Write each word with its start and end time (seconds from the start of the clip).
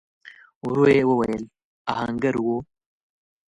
ورو 0.65 0.83
يې 0.93 1.01
وويل: 1.09 1.43
آهنګر 1.93 2.35
و؟ 2.41 2.47